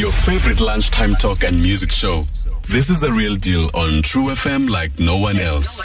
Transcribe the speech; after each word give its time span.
Your 0.00 0.12
favorite 0.12 0.62
lunchtime 0.62 1.14
talk 1.16 1.44
and 1.44 1.60
music 1.60 1.90
show. 1.92 2.24
This 2.66 2.88
is 2.88 3.00
the 3.00 3.12
real 3.12 3.34
deal 3.34 3.68
on 3.74 4.00
True 4.00 4.28
FM 4.28 4.70
like 4.70 4.98
no 4.98 5.18
one 5.18 5.38
else. 5.38 5.82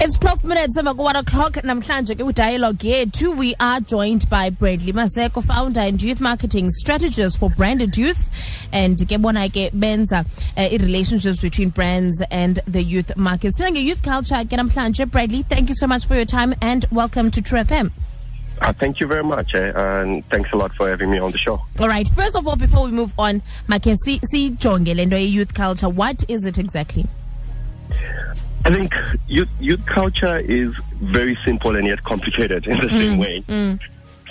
It's 0.00 0.18
12 0.18 0.42
minutes 0.42 0.76
emva 0.76 0.96
ku-1 0.96 1.14
o'clock 1.20 1.52
namhlanje 1.70 2.16
ke 2.16 2.24
kwidialogue 2.26 2.86
yethu 2.88 3.36
we 3.42 3.54
are 3.60 3.78
joined 3.92 4.28
by 4.28 4.50
Bradley 4.50 4.92
Maseko 4.92 5.44
founder 5.44 5.80
and 5.82 6.02
youth 6.02 6.20
marketing 6.20 6.70
strategist 6.70 7.38
for 7.38 7.50
branded 7.50 7.96
youth 7.96 8.24
and 8.72 8.98
ke 9.12 9.20
bona 9.26 9.46
ke 9.58 9.68
benza 9.84 10.24
uh, 10.24 10.68
relationships 10.86 11.40
between 11.40 11.70
brands 11.78 12.20
and 12.30 12.58
the 12.66 12.82
youth 12.94 13.14
market 13.28 13.54
sinange 13.58 13.80
youth 13.90 14.02
culture 14.08 14.42
ke 14.42 14.58
namhlanje 14.62 15.04
Bradley 15.18 15.44
thank 15.54 15.68
you 15.74 15.78
so 15.84 15.86
much 15.94 16.04
for 16.04 16.16
your 16.16 16.30
time 16.34 16.58
and 16.72 16.90
welcome 17.02 17.30
to 17.30 17.46
True 17.52 17.62
FM 17.62 17.92
Uh, 18.60 18.72
thank 18.72 19.00
you 19.00 19.06
very 19.06 19.22
much, 19.22 19.54
eh, 19.54 19.72
and 19.76 20.24
thanks 20.26 20.50
a 20.52 20.56
lot 20.56 20.72
for 20.74 20.88
having 20.88 21.10
me 21.10 21.18
on 21.18 21.30
the 21.30 21.38
show. 21.38 21.60
All 21.78 21.88
right. 21.88 22.08
First 22.08 22.36
of 22.36 22.46
all, 22.48 22.56
before 22.56 22.84
we 22.84 22.90
move 22.90 23.12
on, 23.18 23.42
Make, 23.68 23.84
si, 23.84 24.18
si 24.24 24.50
jonge 24.52 25.30
youth 25.30 25.52
culture. 25.52 25.88
What 25.88 26.24
is 26.28 26.46
it 26.46 26.58
exactly? 26.58 27.04
I 28.64 28.70
think 28.72 28.94
youth, 29.28 29.48
youth 29.60 29.84
culture 29.86 30.38
is 30.38 30.74
very 31.00 31.36
simple 31.44 31.76
and 31.76 31.86
yet 31.86 32.02
complicated 32.02 32.66
in 32.66 32.78
the 32.80 32.86
Mm, 32.88 33.00
same 33.00 33.18
way. 33.18 33.78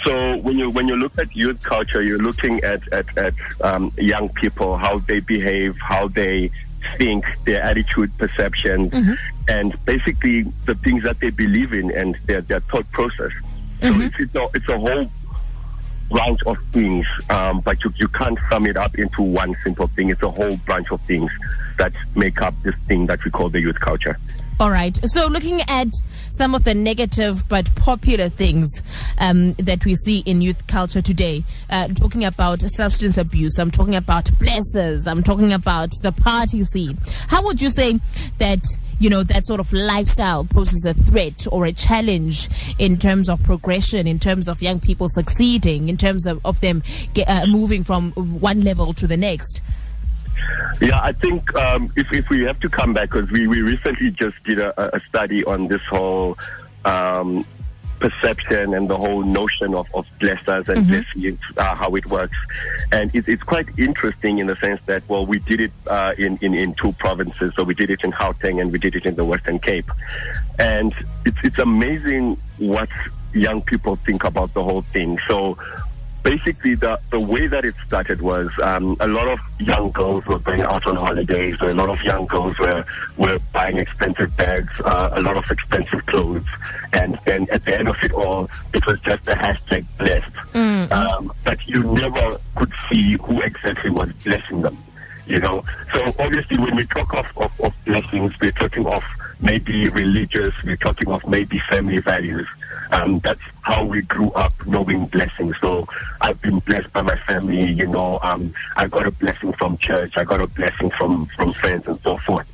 So 0.04 0.38
when 0.38 0.58
you 0.58 0.70
when 0.70 0.88
you 0.88 0.98
look 0.98 1.18
at 1.18 1.34
youth 1.36 1.64
culture, 1.64 2.02
you're 2.02 2.20
looking 2.20 2.62
at 2.64 2.82
at, 2.92 3.18
at 3.18 3.34
um, 3.62 3.92
young 3.98 4.30
people, 4.30 4.78
how 4.78 5.00
they 5.00 5.20
behave, 5.20 5.78
how 5.80 6.10
they 6.10 6.52
think, 6.98 7.26
their 7.46 7.62
attitude, 7.64 8.16
perceptions, 8.18 8.94
and 9.48 9.86
basically 9.86 10.44
the 10.66 10.76
things 10.76 11.04
that 11.04 11.20
they 11.22 11.30
believe 11.30 11.74
in 11.74 11.92
and 11.92 12.18
their 12.26 12.42
their 12.42 12.60
thought 12.60 12.92
process. 12.92 13.32
So 13.94 14.02
it's, 14.02 14.20
it's 14.20 14.36
a 14.36 14.50
it's 14.54 14.70
a 14.70 14.80
whole 14.80 15.10
branch 16.10 16.40
of 16.46 16.58
things, 16.72 17.06
um, 17.30 17.62
but 17.62 17.84
you, 17.84 17.94
you 17.98 18.08
can't 18.08 18.38
sum 18.50 18.66
it 18.68 18.78
up 18.78 18.98
into 18.98 19.22
one 19.22 19.56
simple 19.64 19.88
thing. 19.88 20.10
It's 20.10 20.22
a 20.22 20.30
whole 20.30 20.58
bunch 20.68 20.92
of 20.92 21.02
things 21.02 21.32
that 21.78 21.94
make 22.16 22.42
up 22.42 22.54
this 22.64 22.76
thing 22.88 23.06
that 23.08 23.24
we 23.26 23.32
call 23.32 23.50
the 23.50 23.60
youth 23.60 23.80
culture. 23.80 24.18
All 24.58 24.72
right. 24.72 24.98
So, 25.04 25.28
looking 25.28 25.62
at 25.68 25.90
some 26.32 26.56
of 26.56 26.64
the 26.64 26.74
negative 26.74 27.44
but 27.50 27.74
popular 27.76 28.30
things 28.30 28.82
um, 29.18 29.52
that 29.54 29.86
we 29.86 29.96
see 29.96 30.20
in 30.20 30.42
youth 30.42 30.66
culture 30.68 31.02
today, 31.02 31.44
uh, 31.70 31.90
talking 31.90 32.24
about 32.24 32.62
substance 32.62 33.18
abuse, 33.18 33.60
I'm 33.60 33.72
talking 33.72 33.96
about 33.96 34.26
blessers, 34.26 35.08
I'm 35.08 35.24
talking 35.24 35.52
about 35.52 35.92
the 36.02 36.14
party 36.14 36.64
scene. 36.64 36.98
How 37.28 37.44
would 37.44 37.62
you 37.62 37.70
say 37.70 38.00
that? 38.38 38.64
You 39.00 39.10
know, 39.10 39.24
that 39.24 39.46
sort 39.46 39.60
of 39.60 39.72
lifestyle 39.74 40.46
poses 40.46 40.86
a 40.86 40.94
threat 40.94 41.48
or 41.52 41.66
a 41.66 41.74
challenge 41.74 42.50
in 42.80 42.98
terms 42.98 43.30
of 43.30 43.44
progression, 43.44 44.08
in 44.08 44.20
terms 44.20 44.48
of 44.48 44.62
young 44.62 44.80
people 44.80 45.10
succeeding, 45.10 45.90
in 45.90 45.98
terms 45.98 46.26
of, 46.26 46.46
of 46.46 46.62
them 46.62 46.82
get, 47.14 47.28
uh, 47.28 47.46
moving 47.48 47.84
from 47.84 48.12
one 48.14 48.62
level 48.62 48.94
to 48.94 49.08
the 49.08 49.18
next. 49.18 49.62
Yeah, 50.82 51.00
I 51.02 51.12
think 51.14 51.54
um, 51.56 51.92
if, 51.96 52.12
if 52.12 52.30
we 52.30 52.44
have 52.44 52.60
to 52.60 52.70
come 52.70 52.94
back, 52.94 53.10
because 53.12 53.32
we, 53.32 53.48
we 53.48 53.62
recently 53.62 54.12
just 54.12 54.42
did 54.44 54.60
a, 54.60 54.96
a 54.96 55.00
study 55.02 55.44
on 55.46 55.68
this 55.68 55.82
whole 55.84 56.38
um, 56.84 57.46
perception 58.06 58.76
and 58.76 58.88
the 58.88 58.98
whole 58.98 59.24
notion 59.24 59.74
of, 59.74 59.88
of 59.96 60.06
blessers 60.20 60.70
and 60.70 60.88
blessings, 60.88 61.40
uh, 61.58 61.76
how 61.76 61.96
it 61.96 62.06
works. 62.06 62.38
And 62.92 63.14
it, 63.16 63.28
it's 63.28 63.42
quite 63.42 63.68
interesting 63.80 64.38
in 64.38 64.46
the 64.48 64.56
sense 64.58 64.80
that, 64.86 65.02
well, 65.10 65.26
we 65.26 65.40
did 65.40 65.60
it 65.60 65.72
uh, 65.88 66.14
in, 66.18 66.38
in, 66.38 66.54
in 66.54 66.76
two 66.76 66.92
provinces. 66.94 67.54
So 67.56 67.64
we 67.64 67.74
did 67.74 67.90
it 67.90 68.04
in 68.04 68.12
Gauteng 68.12 68.62
and 68.62 68.72
we 68.72 68.78
did 68.78 68.96
it 68.96 69.06
in 69.08 69.16
the 69.16 69.26
Western 69.26 69.58
Cape. 69.58 69.90
And 70.60 70.94
it's, 71.26 71.38
it's 71.44 71.58
amazing 71.58 72.38
what 72.60 72.90
young 73.34 73.62
people 73.62 73.96
think 73.98 74.24
about 74.24 74.54
the 74.54 74.64
whole 74.64 74.84
thing. 74.94 75.18
So 75.28 75.58
basically 76.26 76.74
the, 76.74 77.00
the 77.12 77.20
way 77.20 77.46
that 77.46 77.64
it 77.64 77.76
started 77.86 78.20
was 78.20 78.50
um, 78.64 78.98
a 79.00 79.08
lot 79.08 79.28
of 79.28 79.40
young 79.60 79.92
girls 79.92 80.26
were 80.26 80.40
going 80.40 80.62
out 80.62 80.86
on 80.88 80.96
holidays. 80.96 81.56
A 81.62 81.74
lot 81.74 81.88
of 81.88 82.02
young 82.02 82.26
girls 82.26 82.58
were, 82.58 82.84
were 83.16 83.38
buying 83.54 83.78
expensive 83.78 84.36
bags, 84.36 84.74
uh, 84.84 85.12
a 85.14 85.22
lot 85.22 85.38
of 85.38 85.46
expensive 85.52 86.04
clothes. 86.08 86.48
And 86.94 87.20
then 87.26 87.48
at 87.52 87.64
the 87.64 87.78
end 87.78 87.88
of 87.88 87.96
it 88.02 88.12
all, 88.12 88.50
it 88.74 88.84
was 88.88 89.00
just 89.02 89.28
a 89.28 89.36
hashtag 89.36 89.86
blessed. 90.00 90.36
Um, 90.92 91.32
but 91.44 91.66
you 91.68 91.84
never 91.84 92.40
could 92.56 92.74
see 92.90 93.18
who 93.18 93.42
exactly 93.42 93.92
was 93.92 94.12
blessing 94.24 94.64
them. 94.64 94.78
You 95.28 95.40
know, 95.40 95.64
so 95.94 96.14
obviously 96.18 96.58
when 96.58 96.76
we 96.76 96.86
talk 96.88 97.14
of, 97.14 97.26
of, 97.38 97.52
of 97.62 97.74
blessings, 97.86 98.34
we're 98.42 98.52
talking 98.52 98.88
of 98.88 99.04
maybe 99.42 99.90
religious, 99.90 100.54
we're 100.64 100.76
talking 100.76 101.10
of 101.12 101.28
maybe 101.28 101.60
family 101.70 102.00
values. 102.00 102.48
Um, 102.92 103.20
that's 103.20 103.42
how 103.62 103.84
we 103.86 104.02
grew 104.04 104.32
up 104.34 104.54
knowing 104.66 105.06
blessings. 105.08 105.56
So 105.60 105.88
I've 106.22 106.42
been 106.42 106.60
blessed 106.60 106.92
by 106.94 107.02
my 107.02 107.18
family, 107.20 107.72
you 107.72 107.88
know, 107.88 108.20
um, 108.22 108.54
I 108.76 108.88
got 108.88 109.08
a 109.08 109.12
blessing 109.12 109.54
from 109.54 109.78
church, 109.78 110.18
I 110.18 110.24
got 110.24 110.42
a 110.42 110.48
blessing 110.48 110.92
from, 110.92 111.26
from 111.36 111.54
friends 111.54 111.88
and 111.88 112.00
so 112.02 112.18
forth. 112.18 112.48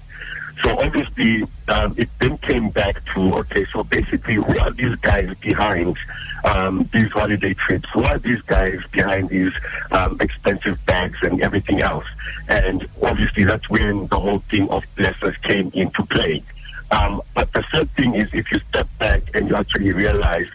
So 0.64 0.80
obviously, 0.80 1.44
um, 1.70 1.96
it 1.98 2.10
then 2.20 2.38
came 2.40 2.70
back 2.70 3.04
to 3.14 3.34
okay. 3.40 3.66
So 3.66 3.84
basically, 3.84 4.36
who 4.36 4.60
are 4.60 4.72
these 4.72 4.96
guys 4.98 5.34
behind 5.40 5.98
um, 6.44 6.88
these 6.94 7.12
holiday 7.12 7.54
trips? 7.54 7.90
Who 7.94 8.04
are 8.04 8.20
these 8.20 8.42
guys 8.42 8.80
behind 8.92 9.30
these 9.30 9.54
um, 9.92 10.18
expensive 10.20 10.84
bags 10.86 11.18
and 11.24 11.42
everything 11.42 11.82
else? 11.82 12.06
And 12.48 12.88
obviously, 13.02 13.44
that's 13.44 13.70
when 13.70 14.08
the 14.08 14.20
whole 14.20 14.40
thing 14.40 14.70
of 14.70 14.84
blessers 14.96 15.42
came 15.42 15.72
into 15.74 16.06
play. 16.06 16.44
Um, 16.92 17.22
but 17.34 17.52
the 17.54 17.64
third 17.72 17.90
thing 17.92 18.16
is, 18.16 18.30
if 18.34 18.52
you 18.52 18.60
step 18.70 18.88
back 19.00 19.24
and 19.34 19.48
you 19.50 19.56
actually 19.56 19.92
realize 19.94 20.48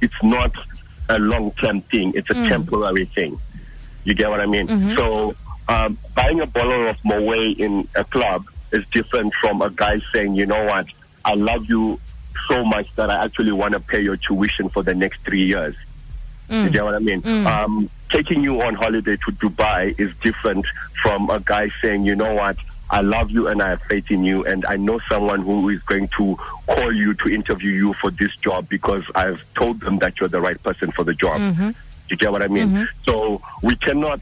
it's 0.00 0.22
not 0.22 0.52
a 1.08 1.18
long-term 1.18 1.82
thing; 1.82 2.12
it's 2.14 2.30
a 2.30 2.34
temporary 2.48 3.04
thing. 3.06 3.38
You 4.04 4.14
get 4.14 4.30
what 4.30 4.40
I 4.40 4.46
mean? 4.46 4.66
So 4.96 5.34
um, 5.68 5.98
buying 6.14 6.40
a 6.40 6.46
bottle 6.46 6.88
of 6.88 6.96
Moet 7.04 7.58
in 7.60 7.86
a 7.94 8.04
club 8.04 8.44
is 8.72 8.86
different 8.88 9.34
from 9.34 9.60
a 9.62 9.68
guy 9.70 10.00
saying, 10.12 10.34
you 10.36 10.46
know 10.46 10.64
what, 10.64 10.86
I 11.24 11.34
love 11.34 11.66
you 11.66 12.00
so 12.48 12.64
much 12.64 12.86
that 12.96 13.10
I 13.10 13.22
actually 13.24 13.52
want 13.52 13.74
to 13.74 13.80
pay 13.80 14.00
your 14.00 14.16
tuition 14.16 14.70
for 14.70 14.82
the 14.82 14.94
next 14.94 15.20
three 15.24 15.44
years. 15.44 15.76
You 16.64 16.70
get 16.70 16.84
what 16.84 16.94
I 16.94 16.98
mean? 17.00 17.22
Um, 17.46 17.90
taking 18.10 18.42
you 18.42 18.60
on 18.62 18.74
holiday 18.74 19.16
to 19.16 19.32
Dubai 19.32 19.94
is 20.00 20.10
different 20.22 20.64
from 21.02 21.28
a 21.30 21.38
guy 21.40 21.70
saying, 21.82 22.04
you 22.06 22.16
know 22.16 22.34
what, 22.34 22.56
I 22.90 23.00
love 23.00 23.30
you 23.30 23.48
and 23.48 23.62
I 23.62 23.70
have 23.70 23.82
faith 23.82 24.10
in 24.10 24.24
you, 24.24 24.44
and 24.44 24.66
I 24.66 24.76
know 24.76 25.00
someone 25.08 25.42
who 25.42 25.68
is 25.68 25.80
going 25.82 26.08
to 26.18 26.36
call 26.66 26.92
you 26.92 27.14
to 27.14 27.32
interview 27.32 27.70
you 27.70 27.94
for 27.94 28.10
this 28.10 28.34
job 28.36 28.68
because 28.68 29.04
I've 29.14 29.42
told 29.54 29.80
them 29.80 29.98
that 29.98 30.18
you're 30.18 30.28
the 30.28 30.40
right 30.40 30.60
person 30.62 30.90
for 30.90 31.04
the 31.04 31.14
job. 31.14 31.40
Mm-hmm. 31.40 31.70
You 32.08 32.16
get 32.16 32.32
what 32.32 32.42
I 32.42 32.48
mean? 32.48 32.68
Mm-hmm. 32.68 32.84
So 33.04 33.40
we 33.62 33.76
cannot 33.76 34.20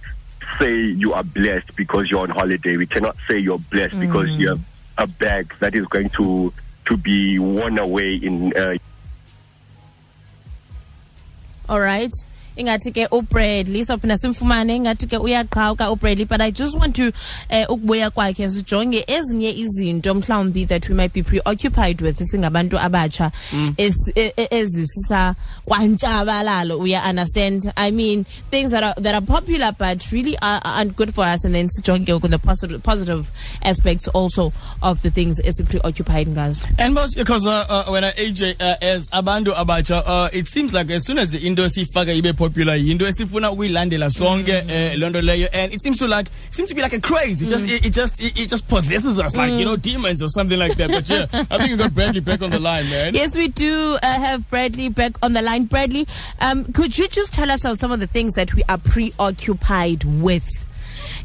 say 0.59 0.77
you 0.77 1.15
are 1.15 1.25
blessed 1.25 1.75
because 1.77 2.11
you're 2.11 2.21
on 2.21 2.31
holiday. 2.31 2.77
We 2.77 2.87
cannot 2.87 3.17
say 3.27 3.39
you're 3.39 3.59
blessed 3.59 3.95
mm. 3.95 4.01
because 4.01 4.31
you 4.31 4.49
have 4.49 4.61
a 4.99 5.07
bag 5.07 5.55
that 5.61 5.75
is 5.75 5.87
going 5.87 6.11
to 6.11 6.53
to 6.87 6.97
be 6.97 7.39
worn 7.39 7.79
away 7.79 8.15
in 8.15 8.57
uh, 8.57 8.77
all 11.69 11.81
right 11.81 12.13
ingathi 12.59 12.93
ke 12.93 13.07
ubradley 13.11 13.85
sawuphinda 13.85 14.17
simfumane 14.19 14.77
ingathi 14.77 15.07
ke 15.07 15.17
uyaqhawuka 15.19 15.91
ubradley 15.91 16.25
but 16.29 16.41
i 16.41 16.51
just 16.51 16.75
want 16.79 16.95
to 16.97 17.09
uh, 17.51 17.65
ukubuya 17.69 18.11
kwakhe 18.11 18.49
sijonge 18.51 19.05
ezinye 19.07 19.51
izinto 19.53 20.15
mhlawumbi 20.15 20.67
that 20.67 20.89
we 20.89 20.95
might 20.95 21.13
be 21.13 21.23
preoccupied 21.23 22.01
with 22.03 22.19
singabantu 22.23 22.79
abatsha 22.79 23.31
es- 23.77 24.13
e- 24.17 24.33
e- 24.37 24.49
ezisisa 24.51 25.35
kwantshabalalo 25.89 26.79
uya 26.79 27.03
understand? 27.09 27.73
I 27.77 27.91
mean 27.91 28.25
things 28.51 28.71
that 28.73 28.83
are 28.83 28.95
that 29.03 29.15
are 29.15 29.21
popular 29.25 29.73
but 29.79 30.11
really 30.13 30.37
are, 30.39 30.61
aren't 30.65 30.97
good 30.97 31.15
for 31.15 31.25
us 31.25 31.45
and 31.45 31.55
then 31.55 31.69
sijonge 31.69 32.21
with 32.23 32.31
the 32.31 32.39
positive 32.39 32.83
positive 32.83 33.31
aspects 33.63 34.09
also 34.09 34.53
of 34.83 35.01
the 35.03 35.11
things 35.11 35.41
esipreoccupied 35.41 36.27
ngazo. 36.29 36.67
And 36.79 36.95
most 36.95 37.17
because 37.17 37.47
uh, 37.47 37.65
uh, 37.69 37.85
when 37.91 38.05
I 38.05 38.13
AJ 38.13 38.61
uh, 38.61 38.77
as 38.83 39.09
abantu 39.09 39.53
abacha, 39.55 40.03
uh, 40.07 40.31
it 40.33 40.49
seems 40.49 40.73
like 40.73 40.91
as 40.91 41.05
soon 41.05 41.19
as 41.19 41.31
the 41.33 41.47
into 41.47 41.63
sifaka 41.63 42.15
ibe 42.21 42.33
popular, 42.49 42.75
into 42.75 43.07
esifuna 43.07 43.51
ukuyilandela 43.51 44.11
sonke 44.11 44.53
eh, 44.69 44.97
loo 44.99 45.09
nto 45.11 45.21
leyo, 45.21 45.49
and 45.53 45.73
it 45.73 45.83
seems 45.83 45.99
to 45.99 46.07
like 46.09 46.29
seems 46.51 46.69
to 46.69 46.75
be 46.75 46.83
like 46.83 46.93
a 46.93 47.01
craze. 47.01 47.43
It 47.43 47.49
just 47.49 47.69
it, 47.71 47.87
it 47.87 47.93
just 47.93 48.21
it, 48.23 48.39
it 48.39 48.49
just 48.49 48.67
possesses 48.69 49.21
us 49.21 49.37
like 49.37 49.53
you 49.53 49.65
know 49.65 49.77
demons 49.77 50.23
or 50.23 50.29
something 50.29 50.59
like 50.59 50.77
that. 50.77 50.91
But 50.91 51.09
yeah, 51.09 51.27
I 51.51 51.59
think 51.59 51.71
you 51.71 51.77
got 51.77 51.95
Bradley 51.95 52.21
back 52.21 52.43
on 52.43 52.51
the 52.51 52.61
line, 52.61 52.85
man. 52.91 53.15
Yes, 53.15 53.35
we 53.35 53.49
do 53.49 53.99
uh, 54.03 54.07
have 54.07 54.49
Bradley 54.51 54.89
back 54.89 55.13
on 55.23 55.33
the 55.33 55.43
line. 55.43 55.65
Bradley, 55.65 56.07
um, 56.41 56.65
could 56.73 56.97
you 56.97 57.09
just 57.09 57.33
tell 57.33 57.51
us 57.51 57.63
some 57.79 57.93
of 57.93 58.01
the 58.01 58.07
things 58.07 58.35
that 58.35 58.55
we 58.55 58.63
are 58.69 58.79
preoccupied 58.79 60.05
with 60.05 60.49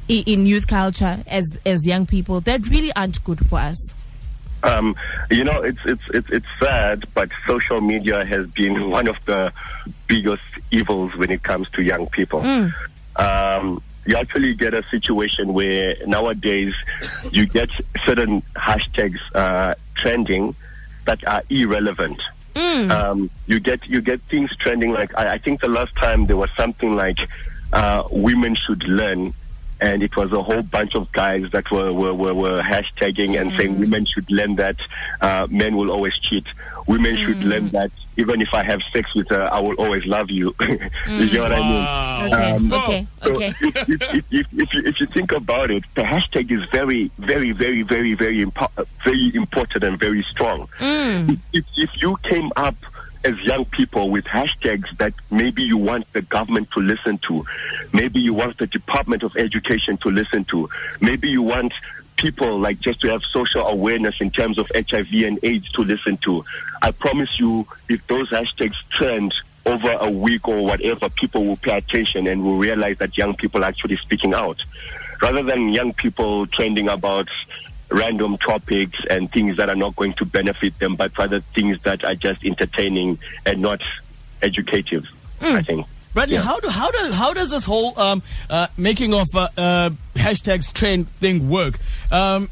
in 0.08 0.46
youth 0.46 0.68
culture 0.68 1.24
as 1.28 1.58
as 1.66 1.86
young 1.86 2.06
people 2.06 2.42
that 2.42 2.68
really 2.70 2.92
aren't 2.96 3.24
good 3.24 3.46
for 3.48 3.60
us? 3.60 3.94
Um, 4.64 4.96
you 5.30 5.44
know, 5.44 5.62
it's 5.62 5.80
it's 5.86 6.02
it's 6.14 6.30
it's 6.30 6.46
sad, 6.60 7.04
but 7.14 7.30
social 7.46 7.82
media 7.82 8.24
has 8.26 8.48
been 8.48 8.90
one 8.90 9.08
of 9.08 9.18
the 9.26 9.52
biggest 10.08 10.42
evils 10.72 11.16
when 11.16 11.32
it 11.32 11.44
comes 11.44 11.70
to 11.72 11.82
young 11.84 12.08
people. 12.08 12.42
Um, 13.18 13.82
you 14.06 14.16
actually 14.18 14.54
get 14.56 14.74
a 14.74 14.84
situation 14.84 15.54
where 15.54 15.96
nowadays 16.06 16.74
you 17.32 17.46
get 17.46 17.70
certain 18.06 18.42
hashtags 18.56 19.20
uh, 19.36 19.76
trending 19.96 20.56
that 21.06 21.26
are 21.28 21.44
irrelevant. 21.50 22.20
Um, 22.92 23.30
you 23.48 23.60
get 23.60 23.86
you 23.88 24.02
get 24.02 24.22
things 24.22 24.56
trending 24.58 24.92
like 24.94 25.18
I, 25.18 25.34
I 25.34 25.38
think 25.40 25.62
the 25.62 25.68
last 25.70 25.96
time 25.96 26.26
there 26.28 26.38
was 26.38 26.50
something 26.56 26.96
like 26.96 27.18
uh, 27.74 28.04
women 28.12 28.56
should 28.56 28.84
learn. 28.86 29.34
And 29.84 30.02
it 30.02 30.16
was 30.16 30.32
a 30.32 30.42
whole 30.42 30.62
bunch 30.64 30.96
of 30.96 31.12
guys 31.12 31.52
that 31.52 31.70
were, 31.70 31.92
were, 31.92 32.14
were, 32.14 32.34
were 32.34 32.60
hashtagging 32.60 33.40
and 33.40 33.52
saying 33.58 33.78
women 33.80 34.06
should 34.06 34.30
learn 34.32 34.56
that 34.56 34.78
uh, 35.20 35.46
men 35.52 35.76
will 35.76 35.92
always 35.92 36.18
cheat. 36.20 36.46
Women 36.88 37.16
should 37.18 37.40
learn 37.44 37.68
that 37.70 37.92
even 38.16 38.42
if 38.42 38.54
I 38.54 38.64
have 38.64 38.82
sex 38.94 39.14
with 39.14 39.28
her, 39.30 39.48
I 39.52 39.60
will 39.60 39.76
always 39.76 40.06
love 40.06 40.30
you. 40.30 40.56
you 40.62 41.30
get 41.30 41.42
what 41.42 41.52
I 41.52 41.62
mean? 41.72 42.34
Okay, 42.34 42.52
Um, 42.52 42.74
okay, 42.74 43.08
So 43.24 43.36
okay. 43.36 43.48
if, 43.62 43.90
if, 43.90 43.90
if, 43.90 44.26
if, 44.32 44.48
if, 44.54 44.74
you, 44.74 44.82
if 44.86 45.00
you 45.02 45.06
think 45.08 45.32
about 45.32 45.70
it, 45.72 45.84
the 45.96 46.04
hashtag 46.04 46.52
is 46.52 46.64
very, 46.70 47.10
very, 47.18 47.52
very, 47.52 47.82
very, 47.84 48.14
very, 48.14 48.46
impo- 48.46 48.86
very 49.04 49.32
important 49.36 49.84
and 49.84 50.00
very 50.00 50.24
strong. 50.24 50.70
If, 50.80 51.40
if, 51.54 51.66
if 51.76 52.02
you 52.02 52.16
came 52.24 52.52
up 52.56 52.76
as 53.24 53.40
young 53.42 53.66
people 53.66 54.10
with 54.10 54.26
hashtags 54.26 54.98
that 54.98 55.14
maybe 55.32 55.64
you 55.64 55.78
want 55.78 56.12
the 56.14 56.22
government 56.22 56.70
to 56.72 56.82
listen 56.82 57.18
to, 57.20 57.46
maybe 57.94 58.20
you 58.20 58.34
want 58.34 58.58
the 58.58 58.68
Department 58.68 59.24
of 59.24 59.36
Education 59.38 59.98
to 59.98 60.10
listen 60.10 60.44
to, 60.46 60.70
maybe 61.00 61.30
you 61.30 61.42
want 61.42 61.74
people 62.18 62.60
like 62.60 62.80
just 62.80 63.02
to 63.02 63.10
have 63.10 63.24
social 63.24 63.66
awareness 63.68 64.16
in 64.22 64.30
terms 64.30 64.58
of 64.58 64.70
HIV 64.76 65.12
and 65.14 65.40
AIDS 65.44 65.70
to 65.72 65.84
listen 65.84 66.18
to. 66.18 66.44
I 66.82 66.92
promise 66.92 67.40
you, 67.40 67.66
if 67.90 68.06
those 68.08 68.30
hashtags 68.30 68.76
trend 68.90 69.34
over 69.66 69.92
a 69.92 70.10
week 70.10 70.48
or 70.48 70.64
whatever, 70.64 71.10
people 71.10 71.46
will 71.46 71.58
pay 71.58 71.78
attention 71.78 72.28
and 72.28 72.44
will 72.44 72.58
realize 72.58 72.98
that 72.98 73.18
young 73.18 73.36
people 73.36 73.64
are 73.64 73.68
actually 73.68 73.98
speaking 73.98 74.34
out. 74.34 74.62
Rather 75.22 75.44
than 75.44 75.70
young 75.70 75.94
people 75.94 76.46
trending 76.48 76.90
about 76.90 77.30
random 77.94 78.38
topics 78.38 78.98
and 79.10 79.32
things 79.32 79.56
that 79.58 79.70
are 79.70 79.76
not 79.76 79.96
going 79.96 80.14
to 80.14 80.26
benefit 80.26 80.78
them, 80.80 80.96
but 80.96 81.16
rather 81.18 81.40
things 81.54 81.80
that 81.84 82.04
are 82.04 82.16
just 82.16 82.44
entertaining 82.44 83.20
and 83.46 83.62
not 83.62 83.82
educative, 84.42 85.06
I 85.42 85.62
think. 85.62 85.86
Bradley, 86.14 86.36
Yeah. 86.36 86.42
how 86.42 86.60
do 86.60 86.68
how 86.70 86.92
does 86.92 87.14
how 87.14 87.34
does 87.34 87.50
this 87.50 87.64
whole 87.66 87.98
um, 88.00 88.22
uh, 88.50 88.68
making 88.78 89.14
of 89.14 89.28
uh, 89.34 89.48
uh, 89.58 89.90
hashtags 90.16 90.72
trend 90.74 91.10
thing 91.10 91.50
work? 91.50 91.80
Um, 92.12 92.50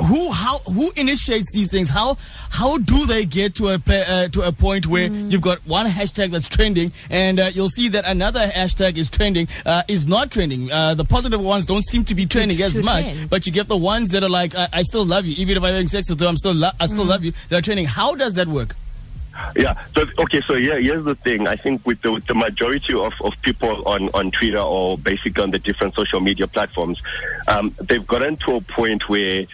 who 0.00 0.32
how 0.32 0.58
who 0.58 0.90
initiates 0.96 1.52
these 1.52 1.70
things? 1.70 1.88
How 1.88 2.16
how 2.50 2.78
do 2.78 3.06
they 3.06 3.24
get 3.24 3.54
to 3.56 3.68
a 3.68 3.74
uh, 3.74 4.28
to 4.28 4.42
a 4.42 4.52
point 4.52 4.86
where 4.86 5.08
you've 5.08 5.40
got 5.42 5.58
one 5.66 5.86
hashtag 5.86 6.30
that's 6.30 6.48
trending 6.48 6.92
and 7.10 7.38
uh, 7.38 7.50
you'll 7.52 7.68
see 7.68 7.88
that 7.90 8.04
another 8.06 8.40
hashtag 8.40 8.96
is 8.96 9.08
trending 9.10 9.48
uh, 9.66 9.82
is 9.88 10.06
not 10.06 10.30
trending. 10.30 10.70
Uh, 10.70 10.94
the 10.94 11.04
positive 11.04 11.40
ones 11.40 11.64
don't 11.66 11.84
seem 11.84 12.04
to 12.04 12.14
be 12.14 12.26
trending 12.26 12.58
It's 12.58 12.76
as 12.76 12.82
much, 12.82 13.04
trend. 13.06 13.30
but 13.30 13.46
you 13.46 13.52
get 13.52 13.68
the 13.68 13.76
ones 13.76 14.10
that 14.10 14.22
are 14.22 14.28
like 14.28 14.54
I, 14.56 14.68
I 14.72 14.82
still 14.82 15.04
love 15.04 15.26
you 15.26 15.34
even 15.36 15.56
if 15.56 15.62
I'm 15.62 15.72
having 15.72 15.88
sex 15.88 16.10
with 16.10 16.20
you. 16.20 16.26
I'm 16.26 16.36
still 16.36 16.54
lo- 16.54 16.70
I 16.80 16.86
still 16.86 17.04
love 17.04 17.24
you. 17.24 17.32
They're 17.48 17.60
trending. 17.62 17.86
How 17.86 18.14
does 18.14 18.34
that 18.34 18.48
work? 18.48 18.74
Yeah. 19.54 19.80
So 19.94 20.04
okay. 20.18 20.40
So 20.40 20.54
yeah, 20.54 20.78
here's 20.78 21.04
the 21.04 21.14
thing. 21.14 21.46
I 21.46 21.54
think 21.54 21.86
with 21.86 22.02
the, 22.02 22.12
with 22.12 22.26
the 22.26 22.34
majority 22.34 22.94
of, 22.94 23.12
of 23.22 23.32
people 23.42 23.86
on, 23.86 24.08
on 24.08 24.32
Twitter 24.32 24.58
or 24.58 24.98
basically 24.98 25.42
on 25.44 25.52
the 25.52 25.60
different 25.60 25.94
social 25.94 26.18
media 26.20 26.48
platforms, 26.48 27.00
um, 27.46 27.72
they've 27.80 28.04
gotten 28.04 28.36
to 28.38 28.56
a 28.56 28.60
point 28.60 29.08
where 29.08 29.46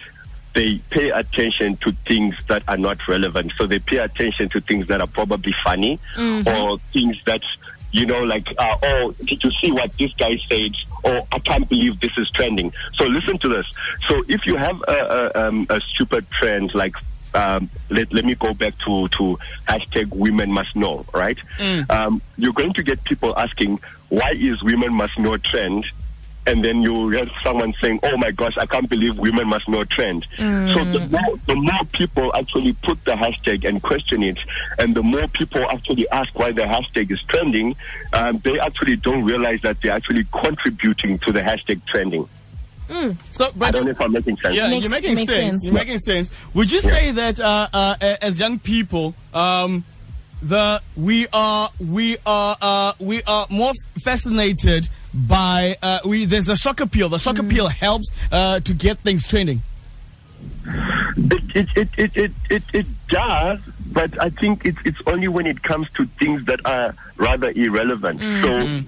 they 0.55 0.79
pay 0.89 1.09
attention 1.11 1.77
to 1.77 1.91
things 2.07 2.35
that 2.47 2.63
are 2.67 2.77
not 2.77 3.07
relevant. 3.07 3.51
So 3.57 3.67
they 3.67 3.79
pay 3.79 3.97
attention 3.97 4.49
to 4.49 4.61
things 4.61 4.87
that 4.87 5.01
are 5.01 5.07
probably 5.07 5.53
funny 5.63 5.99
or 6.47 6.79
things 6.93 7.17
that 7.25 7.41
you 7.91 8.05
know, 8.05 8.23
like, 8.23 8.45
uh, 8.57 8.75
oh, 8.83 9.13
did 9.23 9.41
you 9.41 9.51
see 9.61 9.71
what 9.71 9.89
this 9.97 10.13
guy 10.15 10.37
said? 10.49 10.71
Or 11.05 11.25
I 11.31 11.39
can't 11.39 11.69
believe 11.69 11.97
this 12.01 12.17
is 12.17 12.29
trending. 12.31 12.73
So 12.95 13.05
listen 13.05 13.37
to 13.37 13.47
this. 13.47 13.65
So 14.09 14.21
if 14.27 14.45
you 14.45 14.57
have 14.57 14.81
a, 14.85 15.31
a, 15.35 15.47
um, 15.47 15.65
a 15.69 15.79
stupid 15.79 16.29
trend 16.31 16.75
like 16.75 16.93
um, 17.35 17.69
let, 17.89 18.11
let 18.13 18.25
me 18.25 18.35
go 18.35 18.53
back 18.53 18.77
to, 18.79 19.07
to 19.09 19.37
hashtag 19.67 20.07
women 20.13 20.51
must 20.51 20.75
know, 20.75 21.05
right? 21.13 21.37
Um, 21.89 22.21
you're 22.37 22.53
going 22.53 22.73
to 22.73 22.83
get 22.83 23.01
people 23.05 23.37
asking, 23.37 23.79
why 24.09 24.31
is 24.31 24.61
women 24.63 24.93
must 24.95 25.17
know 25.17 25.37
trend? 25.37 25.85
And 26.47 26.63
then 26.63 26.83
you 26.83 27.11
get 27.11 27.27
someone 27.43 27.73
saying, 27.81 27.99
oh 28.03 28.17
my 28.17 28.29
gosh, 28.31 28.55
I 28.57 28.65
can't 28.67 28.87
believe 28.87 29.17
women 29.17 29.47
must 29.47 29.67
know 29.67 29.83
trend. 29.83 30.27
So 30.37 30.43
the 30.43 31.07
more, 31.09 31.37
the 31.47 31.55
more 31.55 31.83
people 31.91 32.31
actually 32.35 32.73
put 32.73 33.03
the 33.03 33.13
hashtag 33.13 33.67
and 33.67 33.81
question 33.81 34.21
it, 34.21 34.37
and 34.77 34.93
the 34.93 35.01
more 35.01 35.27
people 35.29 35.63
actually 35.71 36.07
ask 36.09 36.37
why 36.37 36.51
the 36.51 36.61
hashtag 36.61 37.09
is 37.11 37.21
trending, 37.23 37.75
um, 38.13 38.37
they 38.43 38.59
actually 38.59 38.95
don't 38.97 39.23
realize 39.23 39.61
that 39.63 39.81
they're 39.81 39.93
actually 39.93 40.25
contributing 40.31 41.17
to 41.19 41.31
the 41.31 41.41
hashtag 41.41 41.83
trending. 41.87 42.29
So, 43.31 43.49
I 43.61 43.71
don't 43.71 43.85
know 43.85 43.91
if 43.91 43.99
I'm 43.99 44.11
making 44.11 44.37
sense. 44.37 44.55
Yeah, 44.55 44.67
Makes- 44.67 44.83
you're 44.83 44.91
making 44.91 45.15
sense. 45.15 45.29
sense. 45.31 45.65
You're 45.65 45.73
making 45.73 45.97
sense. 45.97 46.29
Would 46.53 46.71
you 46.71 46.79
say 46.81 47.09
that 47.11 47.39
uh, 47.39 47.67
uh, 47.73 47.95
as 48.21 48.39
young 48.39 48.59
people, 48.59 49.15
um, 49.33 49.83
the 50.43 50.79
we 50.95 51.25
are 51.33 51.71
we 51.79 52.17
are 52.27 52.55
uh, 52.61 52.93
we 52.99 53.23
are 53.23 53.47
more 53.49 53.71
fascinated 54.03 54.87
by 55.15 55.77
uh, 55.81 55.99
we 56.05 56.25
there's 56.25 56.49
a 56.49 56.55
shock 56.55 56.81
appeal. 56.81 57.09
The 57.09 57.19
shock 57.19 57.39
appeal 57.39 57.67
helps 57.67 58.11
uh, 58.31 58.59
to 58.59 58.73
get 58.73 58.97
things 58.99 59.27
trending. 59.27 59.61
It 61.17 61.55
it, 61.55 61.67
it, 61.75 61.89
it, 61.97 62.17
it, 62.17 62.31
it 62.49 62.63
it 62.73 62.85
does, 63.07 63.59
but 63.91 64.21
I 64.21 64.29
think 64.29 64.65
it's 64.65 64.79
it's 64.83 65.01
only 65.07 65.27
when 65.27 65.47
it 65.47 65.63
comes 65.63 65.89
to 65.91 66.05
things 66.05 66.45
that 66.45 66.59
are 66.65 66.93
rather 67.17 67.51
irrelevant. 67.51 68.19
So 68.19 68.83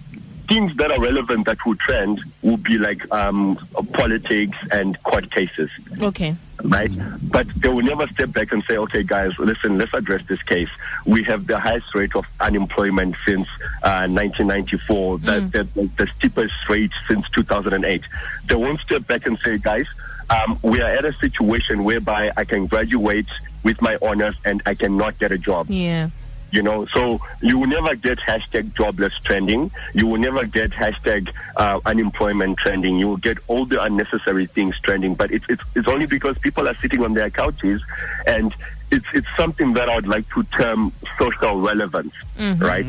things 0.48 0.76
that 0.78 0.92
are 0.92 1.00
relevant 1.00 1.46
that 1.46 1.66
will 1.66 1.76
trend 1.76 2.22
will 2.42 2.58
be 2.58 2.78
like 2.78 3.10
um, 3.12 3.56
politics 3.94 4.58
and 4.72 5.02
court 5.04 5.30
cases. 5.32 5.70
Okay. 6.02 6.36
Right? 6.64 6.92
But 7.30 7.48
they 7.56 7.70
will 7.70 7.84
never 7.84 8.08
step 8.08 8.32
back 8.32 8.52
and 8.52 8.64
say, 8.64 8.78
okay, 8.78 9.04
guys, 9.04 9.38
listen, 9.40 9.78
let's 9.78 9.94
address 9.94 10.26
this 10.28 10.42
case. 10.44 10.70
We 11.06 11.24
have 11.24 11.48
the 11.48 11.60
highest 11.60 11.94
rate 11.96 12.16
of 12.16 12.26
unemployment 12.40 13.16
since 13.26 13.48
uh, 13.84 14.08
1994, 14.08 15.20
the, 15.20 15.26
the, 15.52 15.64
the, 15.64 15.90
the 15.98 16.08
steepest 16.18 16.54
rate 16.70 16.92
since 17.08 17.30
2008. 17.30 18.02
They 18.48 18.56
won't 18.56 18.80
step 18.82 19.08
back 19.08 19.26
and 19.26 19.38
say, 19.40 19.58
guys, 19.58 19.86
um, 20.30 20.60
we 20.62 20.82
are 20.82 20.90
at 20.90 21.06
a 21.06 21.14
situation 21.14 21.84
whereby 21.84 22.32
I 22.36 22.44
can 22.44 22.68
graduate 22.68 23.28
with 23.64 23.82
my 23.82 23.98
honors 24.02 24.36
and 24.46 24.62
I 24.66 24.76
cannot 24.76 25.18
get 25.20 25.32
a 25.32 25.38
job 25.38 25.70
Yeah. 25.70 26.10
You 26.52 26.62
know 26.62 26.86
so 26.88 27.20
you 27.42 27.60
will 27.60 27.68
never 27.68 27.96
get 27.96 28.20
hashtag 28.20 28.74
jobless 28.76 29.14
trending. 29.26 29.72
You 29.94 30.08
will 30.08 30.20
never 30.20 30.46
get 30.46 30.72
hashtag 30.72 31.30
uh, 31.58 31.80
unemployment 31.86 32.58
trending. 32.58 32.98
You 32.98 33.08
will 33.10 33.18
get 33.18 33.38
all 33.48 33.66
the 33.66 33.82
unnecessary 33.84 34.46
things 34.46 34.80
trending. 34.82 35.16
But 35.16 35.32
it's, 35.32 35.46
it's 35.50 35.62
it's 35.76 35.88
only 35.88 36.06
because 36.06 36.38
people 36.38 36.68
are 36.68 36.76
sitting 36.76 37.04
on 37.04 37.14
their 37.14 37.30
couches 37.30 37.82
and 38.26 38.54
it's 38.92 39.06
it's 39.14 39.28
something 39.36 39.74
that 39.74 39.90
I 39.90 39.96
would 39.96 40.08
like 40.08 40.28
to 40.36 40.44
term 40.44 40.94
social 41.20 41.60
relevance 41.60 42.14
right? 42.60 42.86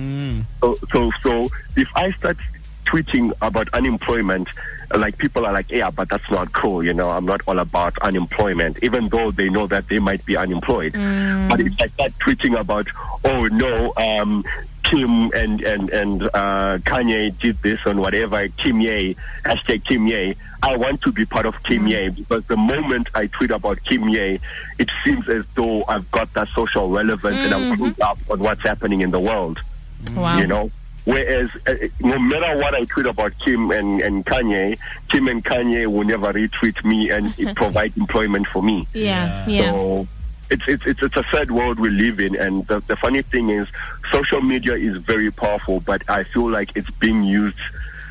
So 0.60 0.78
so 0.92 1.10
so 1.22 1.48
if 1.76 1.88
I 1.96 2.12
start 2.12 2.36
tweeting 2.88 3.32
about 3.42 3.68
unemployment 3.74 4.48
like 4.96 5.18
people 5.18 5.44
are 5.46 5.52
like 5.52 5.70
yeah 5.70 5.90
but 5.90 6.08
that's 6.08 6.30
not 6.30 6.50
cool 6.54 6.82
you 6.82 6.94
know 6.94 7.10
i'm 7.10 7.26
not 7.26 7.40
all 7.46 7.58
about 7.58 7.96
unemployment 7.98 8.78
even 8.82 9.06
though 9.10 9.30
they 9.30 9.48
know 9.50 9.66
that 9.66 9.86
they 9.90 9.98
might 9.98 10.24
be 10.24 10.34
unemployed 10.36 10.92
but 11.50 11.60
if 11.60 11.72
i 11.80 11.86
start 11.88 12.12
tweeting 12.24 12.58
about 12.58 12.86
oh 13.24 13.46
no 13.64 13.92
um 13.98 14.42
Kim 14.84 15.30
and 15.34 15.60
and 15.60 15.90
and 15.90 16.22
uh, 16.32 16.78
Kanye 16.88 17.38
did 17.40 17.60
this 17.62 17.78
on 17.84 17.98
whatever 17.98 18.48
Kimye 18.48 19.16
hashtag 19.44 19.82
Kimye. 19.82 20.34
I 20.62 20.76
want 20.78 21.02
to 21.02 21.12
be 21.12 21.26
part 21.26 21.44
of 21.44 21.54
Kimye 21.64 22.14
because 22.16 22.42
the 22.46 22.56
moment 22.56 23.08
I 23.14 23.26
tweet 23.26 23.50
about 23.50 23.78
Kimye, 23.84 24.40
it 24.78 24.88
seems 25.04 25.28
as 25.28 25.44
though 25.56 25.84
I've 25.88 26.10
got 26.10 26.32
that 26.34 26.48
social 26.54 26.88
relevance 26.88 27.36
and 27.36 27.52
I'm 27.52 27.76
clued 27.76 28.00
up 28.00 28.18
on 28.30 28.38
what's 28.38 28.62
happening 28.62 29.02
in 29.02 29.10
the 29.10 29.20
world 29.20 29.60
Wow. 30.14 30.38
you 30.38 30.46
know. 30.46 30.70
Whereas, 31.08 31.48
uh, 31.66 31.74
no 32.00 32.18
matter 32.18 32.58
what 32.58 32.74
I 32.74 32.84
tweet 32.84 33.06
about 33.06 33.32
Kim 33.38 33.70
and, 33.70 34.02
and 34.02 34.26
Kanye, 34.26 34.78
Kim 35.08 35.26
and 35.26 35.42
Kanye 35.42 35.86
will 35.86 36.04
never 36.04 36.34
retweet 36.34 36.84
me 36.84 37.08
and 37.08 37.34
provide 37.56 37.96
employment 37.96 38.46
for 38.48 38.62
me. 38.62 38.86
Yeah. 38.92 39.46
Yeah. 39.48 39.72
So 39.72 40.06
it's, 40.50 40.64
it's, 40.68 40.86
it's, 40.86 41.02
it's 41.02 41.16
a 41.16 41.24
sad 41.30 41.50
world 41.50 41.80
we 41.80 41.88
live 41.88 42.20
in. 42.20 42.36
And 42.36 42.66
the, 42.66 42.80
the 42.80 42.96
funny 42.96 43.22
thing 43.22 43.48
is, 43.48 43.68
social 44.12 44.42
media 44.42 44.74
is 44.74 44.98
very 44.98 45.30
powerful, 45.30 45.80
but 45.80 46.02
I 46.10 46.24
feel 46.24 46.50
like 46.50 46.76
it's 46.76 46.90
being 46.90 47.22
used 47.22 47.56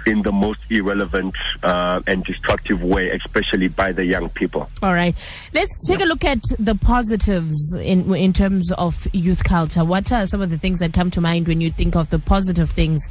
in 0.08 0.22
the 0.22 0.32
most 0.32 0.60
irrelevant 0.70 1.36
uh, 1.64 2.02
and 2.08 2.24
destructive 2.24 2.82
way, 2.82 3.10
especially 3.12 3.68
by 3.68 3.92
the 3.92 4.06
young 4.06 4.30
people. 4.30 4.70
All 4.82 4.94
right. 4.94 5.14
Let's 5.54 5.88
take 5.88 6.00
a 6.00 6.06
look 6.06 6.24
at 6.24 6.40
the 6.58 6.76
positives 6.76 7.76
in 7.76 8.16
in 8.16 8.34
terms 8.34 8.72
of 8.72 9.08
youth 9.14 9.44
culture. 9.44 9.84
What 9.84 10.12
are 10.12 10.26
some 10.26 10.42
of 10.42 10.50
the 10.50 10.58
things 10.58 10.80
that 10.80 10.94
come 10.94 11.12
to 11.12 11.22
mind 11.22 11.48
when 11.48 11.60
you 11.62 11.72
think 11.72 11.96
of 11.96 12.10
the 12.10 12.20
positive 12.20 12.70
things 12.72 13.08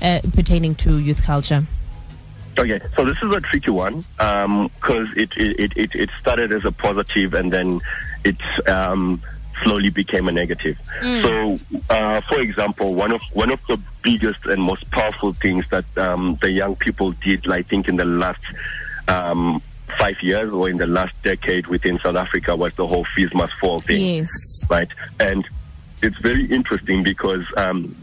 uh, 0.00 0.20
pertaining 0.32 0.74
to 0.76 0.98
youth 0.98 1.22
culture? 1.22 1.66
Okay, 2.58 2.80
so 2.96 3.04
this 3.04 3.22
is 3.22 3.32
a 3.32 3.40
tricky 3.40 3.70
one 3.70 4.04
because 4.16 5.08
it, 5.16 5.30
it, 5.36 5.76
it, 5.76 5.94
it 5.94 6.10
started 6.18 6.52
as 6.52 6.64
a 6.64 6.72
positive 6.72 7.34
and 7.34 7.52
then 7.52 7.80
it's. 8.24 8.68
um, 8.68 9.22
slowly 9.62 9.90
became 9.90 10.28
a 10.28 10.32
negative. 10.32 10.78
So, 11.00 11.58
uh, 11.90 12.20
for 12.22 12.40
example, 12.40 12.94
one 12.94 13.12
of 13.12 13.22
one 13.32 13.50
of 13.50 13.60
the 13.66 13.78
biggest 14.02 14.46
and 14.46 14.62
most 14.62 14.90
powerful 14.90 15.32
things 15.32 15.68
that 15.70 15.84
um, 15.98 16.38
the 16.40 16.50
young 16.50 16.76
people 16.76 17.12
did, 17.12 17.50
I 17.50 17.62
think, 17.62 17.88
in 17.88 17.96
the 17.96 18.04
last 18.04 18.42
um, 19.08 19.60
five 19.98 20.22
years 20.22 20.52
or 20.52 20.68
in 20.68 20.76
the 20.76 20.86
last 20.86 21.14
decade 21.22 21.66
within 21.66 21.98
South 21.98 22.16
Africa 22.16 22.54
was 22.54 22.74
the 22.74 22.86
whole 22.86 23.04
fees 23.16 23.32
must 23.34 23.54
fall 23.54 23.80
thing 23.80 24.16
Yes. 24.16 24.30
right? 24.68 24.88
And 25.18 25.46
it's 26.02 26.18
very 26.18 26.44
interesting 26.46 27.02
because 27.02 27.44
um, 27.56 27.96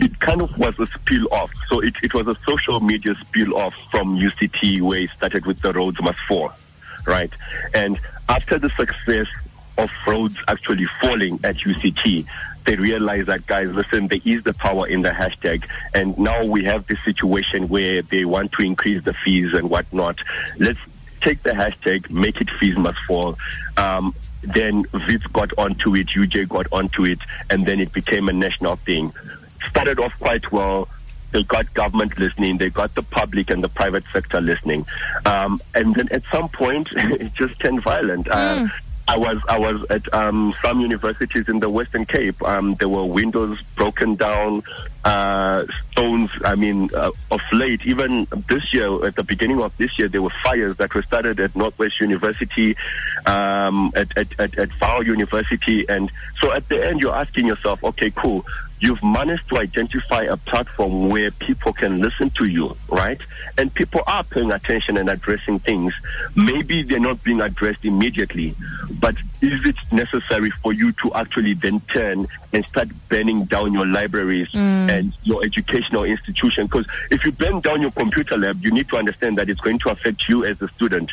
it 0.00 0.18
kind 0.20 0.42
of 0.42 0.56
was 0.58 0.78
a 0.78 0.86
spill 0.86 1.26
off. 1.32 1.50
So 1.68 1.80
it, 1.80 1.94
it 2.02 2.12
was 2.14 2.26
a 2.26 2.34
social 2.44 2.80
media 2.80 3.14
spill 3.20 3.56
off 3.56 3.74
from 3.90 4.18
UCT 4.18 4.80
where 4.82 5.00
it 5.00 5.10
started 5.16 5.46
with 5.46 5.60
the 5.62 5.72
Rhodes 5.72 6.00
must 6.02 6.18
fall, 6.28 6.52
right? 7.06 7.32
And 7.74 7.98
after 8.28 8.58
the 8.58 8.68
success 8.70 9.26
of 9.78 9.90
Rhodes 10.06 10.36
actually 10.48 10.86
falling 11.00 11.40
at 11.44 11.56
UCT, 11.56 12.26
they 12.64 12.76
realized 12.76 13.28
that 13.28 13.46
guys, 13.46 13.68
listen, 13.68 14.08
there 14.08 14.20
is 14.24 14.42
the 14.44 14.52
power 14.52 14.86
in 14.86 15.00
the 15.00 15.10
hashtag, 15.10 15.64
and 15.94 16.18
now 16.18 16.44
we 16.44 16.64
have 16.64 16.86
this 16.86 17.02
situation 17.02 17.68
where 17.68 18.02
they 18.02 18.26
want 18.26 18.52
to 18.52 18.62
increase 18.62 19.02
the 19.04 19.14
fees 19.14 19.54
and 19.54 19.70
whatnot. 19.70 20.18
Let's 20.58 20.78
take 21.22 21.42
the 21.44 21.52
hashtag, 21.52 22.10
make 22.10 22.40
it 22.40 22.50
fees 22.60 22.76
must 22.76 22.98
fall. 23.06 23.38
Um, 23.78 24.14
then 24.42 24.84
Wits 24.92 25.26
got 25.28 25.56
onto 25.58 25.96
it, 25.96 26.08
UJ 26.08 26.48
got 26.48 26.66
onto 26.70 27.04
it, 27.04 27.18
and 27.50 27.64
then 27.66 27.80
it 27.80 27.92
became 27.92 28.28
a 28.28 28.32
national 28.32 28.76
thing. 28.76 29.12
Started 29.70 29.98
off 29.98 30.18
quite 30.18 30.52
well. 30.52 30.88
They 31.32 31.42
got 31.42 31.72
government 31.74 32.18
listening, 32.18 32.56
they 32.58 32.70
got 32.70 32.94
the 32.94 33.02
public 33.02 33.50
and 33.50 33.62
the 33.62 33.68
private 33.68 34.04
sector 34.12 34.40
listening, 34.40 34.86
um, 35.26 35.60
and 35.74 35.94
then 35.94 36.08
at 36.10 36.22
some 36.30 36.48
point 36.48 36.88
it 36.96 37.34
just 37.34 37.58
turned 37.60 37.82
violent. 37.82 38.28
Uh, 38.28 38.68
I 39.08 39.16
was 39.16 39.40
I 39.48 39.58
was 39.58 39.84
at 39.88 40.12
um, 40.12 40.54
some 40.62 40.80
universities 40.80 41.48
in 41.48 41.60
the 41.60 41.70
Western 41.70 42.04
Cape. 42.04 42.42
Um, 42.42 42.74
there 42.74 42.90
were 42.90 43.04
windows 43.06 43.62
broken 43.74 44.16
down, 44.16 44.62
uh, 45.02 45.64
stones. 45.92 46.30
I 46.44 46.54
mean, 46.54 46.90
uh, 46.94 47.10
of 47.30 47.40
late, 47.50 47.86
even 47.86 48.26
this 48.48 48.74
year, 48.74 49.06
at 49.06 49.16
the 49.16 49.24
beginning 49.24 49.62
of 49.62 49.74
this 49.78 49.98
year, 49.98 50.08
there 50.08 50.20
were 50.20 50.32
fires 50.44 50.76
that 50.76 50.94
were 50.94 51.02
started 51.02 51.40
at 51.40 51.56
Northwest 51.56 52.00
University, 52.02 52.76
um, 53.24 53.92
at 53.96 54.14
at 54.18 54.28
at, 54.38 54.58
at 54.58 54.68
Vaal 54.78 55.06
University, 55.06 55.88
and 55.88 56.12
so 56.38 56.52
at 56.52 56.68
the 56.68 56.86
end, 56.86 57.00
you're 57.00 57.16
asking 57.16 57.46
yourself, 57.46 57.82
okay, 57.82 58.10
cool 58.10 58.44
you've 58.80 59.02
managed 59.02 59.48
to 59.48 59.58
identify 59.58 60.22
a 60.22 60.36
platform 60.36 61.08
where 61.08 61.30
people 61.30 61.72
can 61.72 62.00
listen 62.00 62.30
to 62.30 62.48
you, 62.48 62.76
right? 62.88 63.20
And 63.56 63.72
people 63.72 64.02
are 64.06 64.22
paying 64.22 64.52
attention 64.52 64.96
and 64.96 65.08
addressing 65.10 65.58
things. 65.58 65.92
Maybe 66.34 66.82
they're 66.82 67.00
not 67.00 67.22
being 67.22 67.40
addressed 67.40 67.84
immediately, 67.84 68.54
but 69.00 69.16
is 69.40 69.64
it 69.64 69.76
necessary 69.90 70.50
for 70.50 70.72
you 70.72 70.92
to 70.92 71.12
actually 71.14 71.54
then 71.54 71.80
turn 71.92 72.28
and 72.52 72.64
start 72.66 72.88
burning 73.08 73.44
down 73.44 73.72
your 73.72 73.86
libraries 73.86 74.50
mm. 74.50 74.90
and 74.90 75.12
your 75.22 75.44
educational 75.44 76.04
institution? 76.04 76.66
Because 76.66 76.86
if 77.10 77.24
you 77.24 77.32
burn 77.32 77.60
down 77.60 77.82
your 77.82 77.92
computer 77.92 78.36
lab, 78.36 78.62
you 78.64 78.70
need 78.70 78.88
to 78.90 78.96
understand 78.96 79.38
that 79.38 79.48
it's 79.48 79.60
going 79.60 79.78
to 79.80 79.90
affect 79.90 80.28
you 80.28 80.44
as 80.44 80.60
a 80.62 80.68
student. 80.68 81.10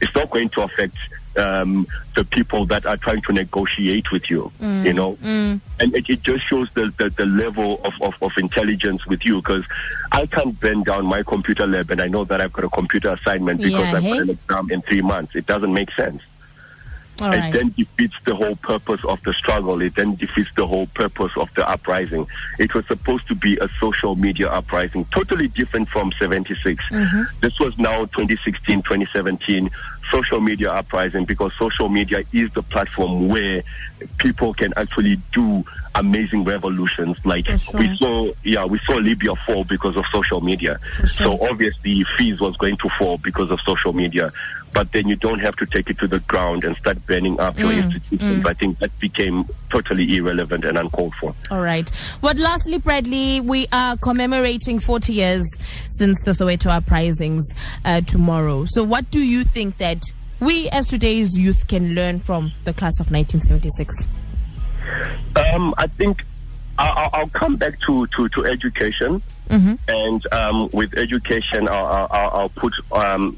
It's 0.00 0.14
not 0.14 0.30
going 0.30 0.48
to 0.50 0.62
affect 0.62 0.96
um, 1.36 1.86
the 2.14 2.24
people 2.24 2.64
that 2.66 2.86
are 2.86 2.96
trying 2.96 3.22
to 3.22 3.32
negotiate 3.32 4.10
with 4.12 4.30
you, 4.30 4.50
mm. 4.60 4.84
you 4.84 4.92
know. 4.92 5.14
Mm. 5.16 5.60
And 5.80 5.94
it, 5.94 6.08
it, 6.08 6.22
just 6.22 6.44
shows 6.46 6.68
the, 6.74 6.92
the, 6.98 7.10
the 7.10 7.26
level 7.26 7.80
of, 7.84 7.94
of, 8.00 8.14
of, 8.22 8.32
intelligence 8.38 9.06
with 9.06 9.24
you 9.24 9.36
because 9.36 9.64
I 10.12 10.26
can't 10.26 10.58
bend 10.60 10.86
down 10.86 11.06
my 11.06 11.22
computer 11.22 11.66
lab 11.66 11.90
and 11.90 12.00
I 12.00 12.06
know 12.06 12.24
that 12.24 12.40
I've 12.40 12.52
got 12.52 12.64
a 12.64 12.68
computer 12.68 13.10
assignment 13.10 13.60
because 13.60 13.80
yeah, 13.80 13.92
I've 13.92 14.02
hey? 14.02 14.10
got 14.12 14.20
an 14.20 14.30
exam 14.30 14.70
in 14.70 14.82
three 14.82 15.02
months. 15.02 15.34
It 15.34 15.46
doesn't 15.46 15.72
make 15.72 15.90
sense. 15.92 16.22
All 17.20 17.32
it 17.32 17.38
right. 17.38 17.52
then 17.52 17.70
defeats 17.76 18.16
the 18.24 18.34
whole 18.34 18.56
purpose 18.56 19.04
of 19.04 19.22
the 19.22 19.32
struggle. 19.34 19.80
It 19.80 19.94
then 19.94 20.16
defeats 20.16 20.50
the 20.56 20.66
whole 20.66 20.86
purpose 20.88 21.32
of 21.36 21.52
the 21.54 21.68
uprising. 21.68 22.26
It 22.58 22.74
was 22.74 22.86
supposed 22.86 23.28
to 23.28 23.34
be 23.34 23.56
a 23.58 23.68
social 23.80 24.16
media 24.16 24.50
uprising, 24.50 25.04
totally 25.06 25.48
different 25.48 25.88
from 25.88 26.12
76. 26.18 26.82
Mm-hmm. 26.90 27.22
This 27.40 27.58
was 27.60 27.78
now 27.78 28.04
2016, 28.06 28.82
2017 28.82 29.70
social 30.10 30.40
media 30.40 30.70
uprising 30.70 31.24
because 31.24 31.52
social 31.54 31.88
media 31.88 32.22
is 32.32 32.52
the 32.52 32.62
platform 32.62 33.28
where 33.28 33.62
people 34.18 34.52
can 34.54 34.72
actually 34.76 35.20
do 35.32 35.64
amazing 35.94 36.44
revolutions. 36.44 37.24
Like 37.24 37.46
sure. 37.46 37.80
we 37.80 37.96
saw, 37.96 38.32
yeah, 38.42 38.64
we 38.64 38.78
saw 38.80 38.94
Libya 38.94 39.34
fall 39.46 39.64
because 39.64 39.96
of 39.96 40.04
social 40.12 40.40
media. 40.40 40.78
Sure. 40.96 41.06
So 41.06 41.38
obviously, 41.48 42.04
fees 42.18 42.40
was 42.40 42.56
going 42.56 42.76
to 42.78 42.88
fall 42.90 43.18
because 43.18 43.50
of 43.50 43.60
social 43.60 43.92
media 43.92 44.32
but 44.74 44.90
then 44.92 45.08
you 45.08 45.16
don't 45.16 45.38
have 45.38 45.54
to 45.56 45.66
take 45.66 45.88
it 45.88 45.98
to 45.98 46.08
the 46.08 46.18
ground 46.20 46.64
and 46.64 46.76
start 46.76 47.04
burning 47.06 47.38
up 47.40 47.58
your 47.58 47.70
mm, 47.70 47.84
institutions. 47.84 48.42
Mm. 48.42 48.46
I 48.46 48.54
think 48.54 48.78
that 48.80 48.98
became 48.98 49.48
totally 49.70 50.16
irrelevant 50.16 50.64
and 50.64 50.76
uncalled 50.76 51.14
for. 51.14 51.34
All 51.50 51.62
right. 51.62 51.90
Well, 52.20 52.34
lastly, 52.34 52.78
Bradley, 52.78 53.40
we 53.40 53.68
are 53.72 53.96
commemorating 53.96 54.80
40 54.80 55.12
years 55.12 55.48
since 55.90 56.20
the 56.22 56.32
Soweto 56.32 56.70
uprisings 56.70 57.48
uh, 57.84 58.00
tomorrow. 58.00 58.64
So, 58.66 58.82
what 58.82 59.10
do 59.10 59.20
you 59.20 59.44
think 59.44 59.78
that 59.78 60.02
we 60.40 60.68
as 60.70 60.88
today's 60.88 61.38
youth 61.38 61.68
can 61.68 61.94
learn 61.94 62.18
from 62.18 62.52
the 62.64 62.72
class 62.72 62.98
of 62.98 63.12
1976? 63.12 64.06
Um, 65.36 65.72
I 65.78 65.86
think 65.86 66.24
I'll, 66.78 67.10
I'll, 67.12 67.28
come 67.28 67.56
back 67.56 67.78
to, 67.86 68.06
to, 68.08 68.28
to 68.30 68.46
education. 68.46 69.22
Mm-hmm. 69.48 69.74
And 69.88 70.32
um, 70.32 70.68
with 70.72 70.96
education, 70.96 71.68
I'll, 71.68 72.08
I'll, 72.10 72.30
I'll 72.30 72.48
put 72.48 72.74
um, 72.92 73.36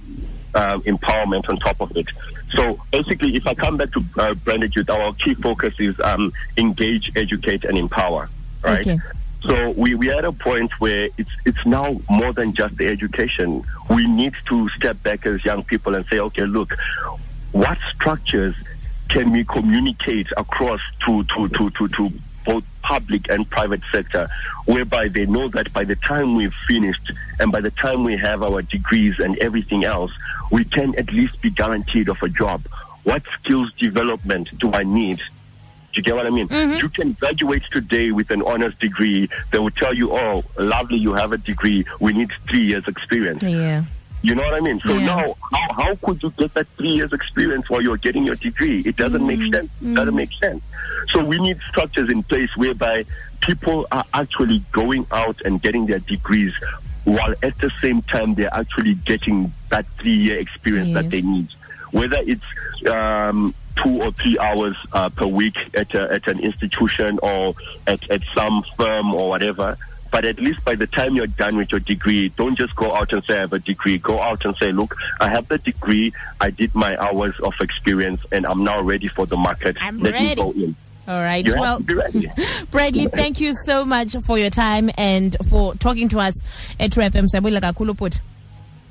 uh, 0.56 0.78
empowerment 0.78 1.48
on 1.48 1.58
top 1.58 1.80
of 1.80 1.96
it. 1.96 2.08
So 2.54 2.80
basically, 2.90 3.36
if 3.36 3.46
I 3.46 3.54
come 3.54 3.76
back 3.76 3.92
to 3.92 4.04
uh, 4.18 4.34
branded 4.34 4.74
youth, 4.74 4.88
our 4.90 5.12
key 5.14 5.34
focus 5.34 5.74
is 5.78 5.98
um, 6.00 6.32
engage, 6.56 7.12
educate, 7.14 7.64
and 7.64 7.76
empower. 7.76 8.28
Right. 8.62 8.86
Okay. 8.86 8.98
So 9.42 9.70
we, 9.70 9.94
we 9.94 10.10
are 10.10 10.18
at 10.18 10.24
a 10.24 10.32
point 10.32 10.72
where 10.80 11.08
it's 11.18 11.30
it's 11.44 11.64
now 11.66 12.00
more 12.10 12.32
than 12.32 12.52
just 12.54 12.76
the 12.78 12.88
education. 12.88 13.62
We 13.90 14.06
need 14.06 14.34
to 14.46 14.68
step 14.70 15.00
back 15.02 15.26
as 15.26 15.44
young 15.44 15.62
people 15.62 15.94
and 15.94 16.04
say, 16.06 16.18
okay, 16.18 16.46
look, 16.46 16.74
what 17.52 17.78
structures 17.94 18.56
can 19.08 19.30
we 19.30 19.44
communicate 19.44 20.28
across 20.36 20.80
to 21.04 21.22
to 21.24 21.48
to 21.50 21.70
to, 21.70 21.88
to 21.88 22.12
both 22.46 22.64
public 22.82 23.28
and 23.28 23.48
private 23.50 23.82
sector, 23.92 24.28
whereby 24.64 25.08
they 25.08 25.26
know 25.26 25.48
that 25.48 25.72
by 25.72 25.84
the 25.84 25.96
time 25.96 26.36
we've 26.36 26.54
finished 26.66 27.12
and 27.40 27.52
by 27.52 27.60
the 27.60 27.72
time 27.72 28.04
we 28.04 28.16
have 28.16 28.42
our 28.42 28.62
degrees 28.62 29.18
and 29.18 29.36
everything 29.38 29.84
else, 29.84 30.12
we 30.50 30.64
can 30.64 30.94
at 30.94 31.12
least 31.12 31.40
be 31.42 31.50
guaranteed 31.50 32.08
of 32.08 32.22
a 32.22 32.28
job. 32.28 32.62
What 33.02 33.22
skills 33.38 33.72
development 33.74 34.56
do 34.58 34.72
I 34.72 34.84
need? 34.84 35.18
Do 35.18 36.00
you 36.00 36.02
get 36.02 36.14
what 36.14 36.26
I 36.26 36.30
mean? 36.30 36.48
Mm-hmm. 36.48 36.78
You 36.78 36.88
can 36.88 37.12
graduate 37.12 37.64
today 37.70 38.12
with 38.12 38.30
an 38.30 38.42
honors 38.42 38.76
degree. 38.78 39.28
They 39.50 39.58
will 39.58 39.70
tell 39.70 39.94
you, 39.94 40.12
oh, 40.12 40.44
lovely, 40.58 40.98
you 40.98 41.14
have 41.14 41.32
a 41.32 41.38
degree. 41.38 41.84
We 42.00 42.12
need 42.12 42.30
three 42.48 42.64
years 42.64 42.86
experience. 42.86 43.42
Yeah. 43.42 43.84
You 44.26 44.34
know 44.34 44.42
what 44.42 44.54
I 44.54 44.60
mean? 44.60 44.80
So 44.80 44.98
yeah. 44.98 45.06
now, 45.06 45.36
how, 45.52 45.82
how 45.84 45.94
could 45.94 46.20
you 46.20 46.30
get 46.30 46.52
that 46.54 46.66
three 46.76 46.88
years 46.88 47.12
experience 47.12 47.70
while 47.70 47.80
you're 47.80 47.96
getting 47.96 48.24
your 48.24 48.34
degree? 48.34 48.80
It 48.80 48.96
doesn't 48.96 49.22
mm. 49.22 49.38
make 49.38 49.54
sense. 49.54 49.70
It 49.80 49.94
doesn't 49.94 50.16
make 50.16 50.32
sense. 50.32 50.64
So 51.10 51.24
we 51.24 51.38
need 51.38 51.60
structures 51.68 52.10
in 52.10 52.24
place 52.24 52.50
whereby 52.56 53.04
people 53.40 53.86
are 53.92 54.02
actually 54.12 54.64
going 54.72 55.06
out 55.12 55.40
and 55.44 55.62
getting 55.62 55.86
their 55.86 56.00
degrees 56.00 56.52
while 57.04 57.36
at 57.44 57.56
the 57.58 57.70
same 57.80 58.02
time 58.02 58.34
they're 58.34 58.52
actually 58.52 58.94
getting 58.94 59.52
that 59.68 59.86
three-year 60.00 60.38
experience 60.38 60.88
yes. 60.88 61.02
that 61.04 61.10
they 61.12 61.22
need. 61.22 61.46
Whether 61.92 62.18
it's 62.26 62.86
um, 62.90 63.54
two 63.76 64.02
or 64.02 64.10
three 64.10 64.36
hours 64.40 64.76
uh, 64.92 65.08
per 65.10 65.28
week 65.28 65.56
at, 65.74 65.94
a, 65.94 66.14
at 66.14 66.26
an 66.26 66.40
institution 66.40 67.20
or 67.22 67.54
at, 67.86 68.10
at 68.10 68.22
some 68.34 68.64
firm 68.76 69.14
or 69.14 69.28
whatever, 69.28 69.78
but 70.10 70.24
at 70.24 70.38
least 70.38 70.64
by 70.64 70.74
the 70.74 70.86
time 70.86 71.14
you're 71.14 71.26
done 71.26 71.56
with 71.56 71.70
your 71.70 71.80
degree, 71.80 72.28
don't 72.30 72.56
just 72.56 72.74
go 72.76 72.94
out 72.94 73.12
and 73.12 73.22
say 73.24 73.36
I 73.36 73.40
have 73.40 73.52
a 73.52 73.58
degree. 73.58 73.98
Go 73.98 74.20
out 74.20 74.44
and 74.44 74.56
say, 74.56 74.72
look, 74.72 74.96
I 75.20 75.28
have 75.28 75.48
the 75.48 75.58
degree, 75.58 76.12
I 76.40 76.50
did 76.50 76.74
my 76.74 76.96
hours 77.02 77.38
of 77.40 77.54
experience, 77.60 78.20
and 78.32 78.46
I'm 78.46 78.64
now 78.64 78.80
ready 78.80 79.08
for 79.08 79.26
the 79.26 79.36
market. 79.36 79.76
I'm 79.80 80.00
Let 80.00 80.12
ready. 80.14 80.26
me 80.28 80.34
go 80.34 80.50
in. 80.52 80.76
All 81.08 81.20
right. 81.20 81.46
You 81.46 81.54
well, 81.54 81.80
Bradley, 82.70 83.06
thank 83.06 83.40
you 83.40 83.54
so 83.64 83.84
much 83.84 84.16
for 84.24 84.38
your 84.38 84.50
time 84.50 84.90
and 84.98 85.36
for 85.48 85.74
talking 85.74 86.08
to 86.08 86.18
us 86.18 86.34
at 86.80 86.92
True 86.92 87.04
FM. 87.04 87.26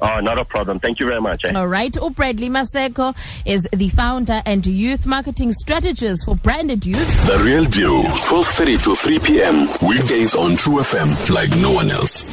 Oh, 0.02 0.20
not 0.20 0.38
a 0.40 0.46
problem. 0.46 0.80
Thank 0.80 1.00
you 1.00 1.08
very 1.08 1.22
much. 1.22 1.46
Eh? 1.46 1.54
All 1.54 1.68
right. 1.68 1.96
Bradley 2.16 2.50
Maseko 2.50 3.16
is 3.46 3.68
the 3.72 3.90
founder 3.90 4.42
and 4.46 4.66
youth 4.66 5.06
marketing 5.06 5.54
strategist 5.54 6.26
for 6.26 6.36
Branded 6.36 6.86
Youth. 6.86 7.28
The 7.28 7.44
Real 7.44 7.64
Deal, 7.64 8.04
12.30 8.04 8.84
to 8.84 8.96
3 8.96 9.20
p.m. 9.20 9.68
Weekdays 9.88 10.36
on 10.36 10.56
True 10.56 10.80
FM 10.80 11.30
like 11.30 11.50
no 11.52 11.72
one 11.72 11.90
else. 11.92 12.24